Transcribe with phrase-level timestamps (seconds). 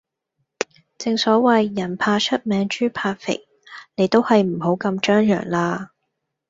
[0.97, 3.47] 正所謂，人怕出名豬怕肥，
[3.95, 5.91] 你都係唔好咁張揚啦